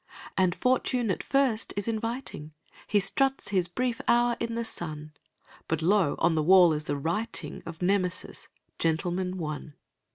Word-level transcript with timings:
And 0.35 0.55
fortune 0.55 1.11
at 1.11 1.21
first 1.21 1.75
is 1.77 1.87
inviting 1.87 2.53
He 2.87 2.99
struts 2.99 3.49
his 3.49 3.67
brief 3.67 4.01
hour 4.07 4.35
in 4.39 4.55
the 4.55 4.65
sun 4.65 5.13
But, 5.67 5.83
lo! 5.83 6.15
on 6.17 6.33
the 6.33 6.41
wall 6.41 6.73
is 6.73 6.85
the 6.85 6.97
writing 6.97 7.61
Of 7.67 7.83
Nemesis, 7.83 8.47
"Gentleman, 8.79 9.37
One". 9.37 9.75